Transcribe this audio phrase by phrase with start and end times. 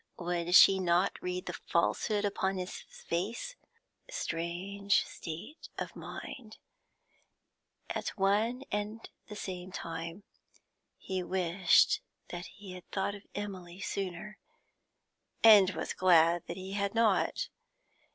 [0.17, 3.55] Would she not read the falsehood upon his face?
[4.09, 6.57] Strange state of mind;
[7.87, 10.23] at one and the same time
[10.97, 14.39] he wished that he had thought of Emily sooner,
[15.43, 17.49] and was glad that he had not.